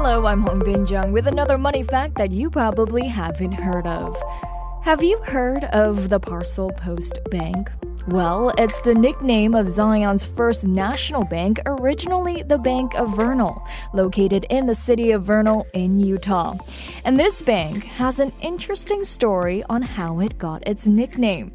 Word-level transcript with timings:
Hello, 0.00 0.26
I'm 0.26 0.42
Hong 0.42 0.60
Bin 0.60 0.86
Jung 0.86 1.10
with 1.10 1.26
another 1.26 1.58
money 1.58 1.82
fact 1.82 2.14
that 2.18 2.30
you 2.30 2.50
probably 2.50 3.08
haven't 3.08 3.50
heard 3.50 3.84
of. 3.84 4.16
Have 4.84 5.02
you 5.02 5.18
heard 5.24 5.64
of 5.64 6.08
the 6.08 6.20
Parcel 6.20 6.70
Post 6.70 7.18
Bank? 7.32 7.68
Well, 8.08 8.54
it's 8.56 8.80
the 8.80 8.94
nickname 8.94 9.54
of 9.54 9.68
Zion's 9.68 10.24
first 10.24 10.66
national 10.66 11.24
bank, 11.24 11.60
originally 11.66 12.42
the 12.42 12.56
Bank 12.56 12.94
of 12.94 13.14
Vernal, 13.14 13.62
located 13.92 14.46
in 14.48 14.64
the 14.64 14.74
city 14.74 15.10
of 15.10 15.24
Vernal 15.24 15.66
in 15.74 16.00
Utah. 16.00 16.56
And 17.04 17.20
this 17.20 17.42
bank 17.42 17.84
has 17.84 18.18
an 18.18 18.32
interesting 18.40 19.04
story 19.04 19.62
on 19.68 19.82
how 19.82 20.20
it 20.20 20.38
got 20.38 20.66
its 20.66 20.86
nickname. 20.86 21.52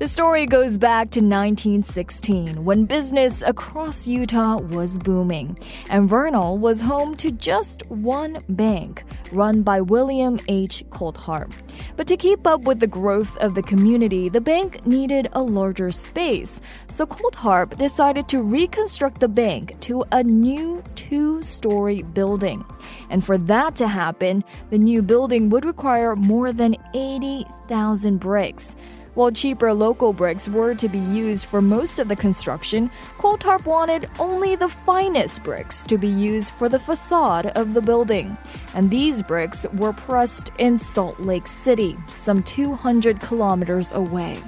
The 0.00 0.08
story 0.08 0.44
goes 0.44 0.76
back 0.76 1.10
to 1.10 1.20
1916 1.20 2.64
when 2.64 2.84
business 2.84 3.40
across 3.42 4.08
Utah 4.08 4.56
was 4.56 4.98
booming, 4.98 5.56
and 5.88 6.08
Vernal 6.08 6.58
was 6.58 6.80
home 6.80 7.14
to 7.16 7.30
just 7.30 7.88
one 7.88 8.38
bank 8.48 9.04
run 9.30 9.62
by 9.62 9.80
William 9.80 10.40
H. 10.48 10.82
Coltharp. 10.90 11.52
But 11.96 12.06
to 12.06 12.16
keep 12.16 12.46
up 12.46 12.62
with 12.62 12.80
the 12.80 12.86
growth 12.86 13.36
of 13.38 13.54
the 13.54 13.62
community, 13.62 14.28
the 14.28 14.40
bank 14.40 14.86
needed 14.86 15.28
a 15.32 15.42
larger 15.42 15.90
space, 15.92 16.60
so 16.88 17.06
Coltharp 17.06 17.76
decided 17.76 18.28
to 18.28 18.42
reconstruct 18.42 19.20
the 19.20 19.28
bank 19.28 19.78
to 19.80 20.04
a 20.10 20.22
new 20.22 20.82
two 20.94 21.42
story 21.42 22.02
building. 22.02 22.64
And 23.10 23.24
for 23.24 23.36
that 23.38 23.76
to 23.76 23.88
happen, 23.88 24.42
the 24.70 24.78
new 24.78 25.02
building 25.02 25.50
would 25.50 25.64
require 25.64 26.16
more 26.16 26.52
than 26.52 26.76
80,000 26.94 28.18
bricks. 28.18 28.74
While 29.14 29.30
cheaper 29.30 29.74
local 29.74 30.14
bricks 30.14 30.48
were 30.48 30.74
to 30.74 30.88
be 30.88 30.98
used 30.98 31.44
for 31.44 31.60
most 31.60 31.98
of 31.98 32.08
the 32.08 32.16
construction, 32.16 32.90
Coltharp 33.18 33.66
wanted 33.66 34.08
only 34.18 34.56
the 34.56 34.70
finest 34.70 35.42
bricks 35.42 35.84
to 35.84 35.98
be 35.98 36.08
used 36.08 36.54
for 36.54 36.70
the 36.70 36.78
facade 36.78 37.46
of 37.48 37.74
the 37.74 37.82
building. 37.82 38.38
And 38.74 38.90
these 38.90 39.22
bricks 39.22 39.66
were 39.74 39.92
pressed 39.92 40.50
in 40.58 40.78
Salt 40.78 41.20
Lake 41.20 41.46
City, 41.46 41.94
some 42.14 42.42
200 42.42 43.20
kilometers 43.20 43.92
away. 43.92 44.40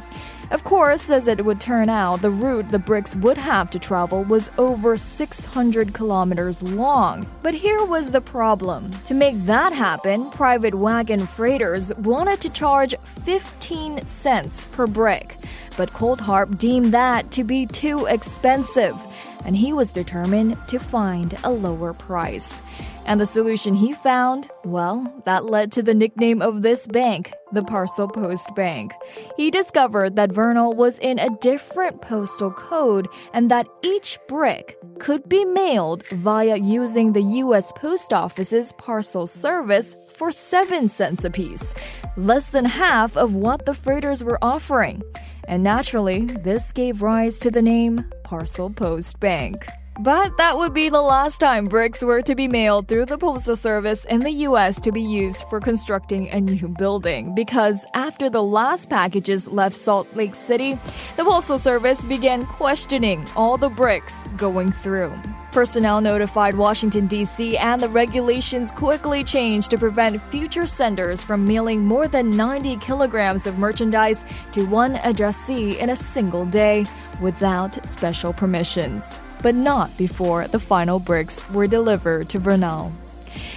Of 0.50 0.62
course, 0.62 1.10
as 1.10 1.26
it 1.26 1.44
would 1.44 1.60
turn 1.60 1.88
out, 1.88 2.20
the 2.20 2.30
route 2.30 2.68
the 2.68 2.78
bricks 2.78 3.16
would 3.16 3.38
have 3.38 3.70
to 3.70 3.78
travel 3.78 4.24
was 4.24 4.50
over 4.58 4.96
600 4.96 5.94
kilometers 5.94 6.62
long. 6.62 7.26
But 7.42 7.54
here 7.54 7.84
was 7.84 8.10
the 8.10 8.20
problem. 8.20 8.90
To 9.04 9.14
make 9.14 9.38
that 9.46 9.72
happen, 9.72 10.30
private 10.30 10.74
wagon 10.74 11.26
freighters 11.26 11.92
wanted 11.96 12.40
to 12.42 12.50
charge 12.50 12.94
15 13.04 14.06
cents 14.06 14.66
per 14.66 14.86
brick. 14.86 15.38
But 15.76 15.92
Coltharp 15.92 16.58
deemed 16.58 16.92
that 16.92 17.30
to 17.32 17.42
be 17.42 17.66
too 17.66 18.06
expensive, 18.06 18.96
and 19.44 19.56
he 19.56 19.72
was 19.72 19.92
determined 19.92 20.56
to 20.68 20.78
find 20.78 21.34
a 21.44 21.50
lower 21.50 21.92
price. 21.92 22.62
And 23.06 23.20
the 23.20 23.26
solution 23.26 23.74
he 23.74 23.92
found, 23.92 24.50
well, 24.64 25.22
that 25.26 25.44
led 25.44 25.70
to 25.72 25.82
the 25.82 25.92
nickname 25.92 26.40
of 26.40 26.62
this 26.62 26.86
bank, 26.86 27.34
the 27.52 27.62
Parcel 27.62 28.08
Post 28.08 28.54
Bank. 28.54 28.92
He 29.36 29.50
discovered 29.50 30.16
that 30.16 30.32
Vernal 30.32 30.72
was 30.72 30.98
in 30.98 31.18
a 31.18 31.28
different 31.40 32.00
postal 32.00 32.50
code 32.50 33.08
and 33.34 33.50
that 33.50 33.66
each 33.82 34.18
brick 34.26 34.78
could 35.00 35.28
be 35.28 35.44
mailed 35.44 36.06
via 36.08 36.56
using 36.56 37.12
the 37.12 37.22
U.S. 37.22 37.72
Post 37.72 38.14
Office's 38.14 38.72
parcel 38.78 39.26
service 39.26 39.96
for 40.14 40.32
7 40.32 40.88
cents 40.88 41.24
apiece, 41.24 41.74
less 42.16 42.52
than 42.52 42.64
half 42.64 43.16
of 43.16 43.34
what 43.34 43.66
the 43.66 43.74
freighters 43.74 44.24
were 44.24 44.38
offering. 44.40 45.02
And 45.46 45.62
naturally, 45.62 46.26
this 46.26 46.72
gave 46.72 47.02
rise 47.02 47.38
to 47.40 47.50
the 47.50 47.62
name 47.62 48.04
Parcel 48.24 48.70
Post 48.70 49.20
Bank. 49.20 49.66
But 50.00 50.36
that 50.38 50.56
would 50.56 50.74
be 50.74 50.88
the 50.88 51.00
last 51.00 51.38
time 51.38 51.66
bricks 51.66 52.02
were 52.02 52.20
to 52.22 52.34
be 52.34 52.48
mailed 52.48 52.88
through 52.88 53.06
the 53.06 53.18
Postal 53.18 53.54
Service 53.54 54.04
in 54.06 54.20
the 54.20 54.30
US 54.48 54.80
to 54.80 54.90
be 54.90 55.02
used 55.02 55.44
for 55.48 55.60
constructing 55.60 56.28
a 56.30 56.40
new 56.40 56.66
building. 56.66 57.32
Because 57.34 57.86
after 57.94 58.28
the 58.28 58.42
last 58.42 58.90
packages 58.90 59.46
left 59.46 59.76
Salt 59.76 60.08
Lake 60.16 60.34
City, 60.34 60.76
the 61.16 61.24
Postal 61.24 61.58
Service 61.58 62.04
began 62.04 62.44
questioning 62.44 63.24
all 63.36 63.56
the 63.56 63.68
bricks 63.68 64.26
going 64.36 64.72
through. 64.72 65.12
Personnel 65.54 66.00
notified 66.00 66.56
Washington, 66.56 67.06
D.C., 67.06 67.56
and 67.56 67.80
the 67.80 67.88
regulations 67.88 68.72
quickly 68.72 69.22
changed 69.22 69.70
to 69.70 69.78
prevent 69.78 70.20
future 70.20 70.66
senders 70.66 71.22
from 71.22 71.46
mailing 71.46 71.86
more 71.86 72.08
than 72.08 72.36
90 72.36 72.76
kilograms 72.78 73.46
of 73.46 73.56
merchandise 73.56 74.24
to 74.50 74.66
one 74.66 74.96
addressee 74.96 75.78
in 75.78 75.90
a 75.90 75.96
single 75.96 76.44
day 76.44 76.84
without 77.22 77.86
special 77.86 78.32
permissions 78.32 79.20
but 79.44 79.54
not 79.54 79.94
before 79.98 80.48
the 80.48 80.58
final 80.58 80.98
bricks 80.98 81.38
were 81.50 81.66
delivered 81.66 82.30
to 82.30 82.38
Vernal. 82.38 82.90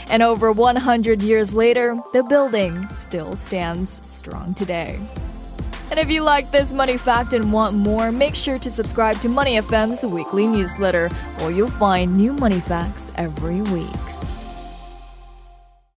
And 0.09 0.22
over 0.22 0.52
100 0.52 1.22
years 1.22 1.53
later, 1.53 1.97
the 2.12 2.24
building 2.24 2.90
still 2.90 3.38
stands 3.38 4.02
strong 4.03 4.53
today. 4.53 5.00
And 5.90 6.00
if 6.00 6.09
you 6.09 6.22
like 6.22 6.52
this 6.52 6.74
money 6.74 6.98
fact 6.98 7.34
and 7.34 7.52
want 7.52 7.75
more, 7.75 8.12
make 8.12 8.36
sure 8.36 8.58
to 8.58 8.70
subscribe 8.70 9.20
to 9.22 9.30
Money 9.30 9.58
FM's 9.58 10.06
weekly 10.06 10.46
newsletter, 10.46 11.09
where 11.38 11.52
you'll 11.52 11.70
find 11.70 12.16
new 12.16 12.34
money 12.34 12.59
facts 12.59 13.12
every 13.16 13.62
week. 13.62 14.06